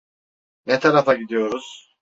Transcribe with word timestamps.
Ne 0.65 0.79
tarafa 0.79 1.13
gidiyoruz? 1.13 1.89